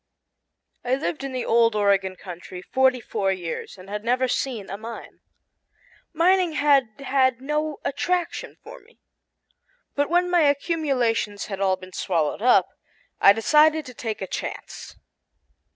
I 0.83 0.89
had 0.89 1.01
lived 1.01 1.23
in 1.23 1.31
the 1.31 1.45
old 1.45 1.75
Oregon 1.75 2.15
country 2.15 2.63
forty 2.63 2.99
four 2.99 3.31
years 3.31 3.77
and 3.77 3.87
had 3.87 4.03
never 4.03 4.27
seen 4.27 4.67
a 4.67 4.75
mine. 4.75 5.19
Mining 6.11 6.53
had 6.53 6.85
had 7.01 7.39
no 7.39 7.77
attraction 7.85 8.57
for 8.63 8.79
me. 8.79 8.97
But 9.93 10.09
when 10.09 10.31
my 10.31 10.41
accumulations 10.41 11.45
had 11.45 11.61
all 11.61 11.75
been 11.75 11.93
swallowed 11.93 12.41
up, 12.41 12.67
I 13.19 13.31
decided 13.31 13.85
to 13.85 13.93
take 13.93 14.23
a 14.23 14.27
chance. 14.27 14.95